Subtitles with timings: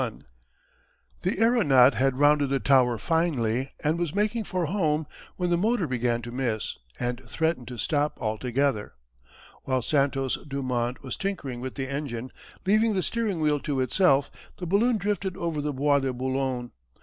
[1.21, 5.85] The aeronaut had rounded the Tower finely and was making for home when the motor
[5.85, 8.93] began to miss and threatened to stop altogether.
[9.65, 12.31] While Santos Dumont was tinkering with the engine,
[12.65, 16.71] leaving the steering wheel to itself, the balloon drifted over the Bois de Boulogne.